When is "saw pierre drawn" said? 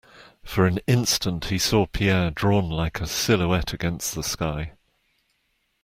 1.59-2.71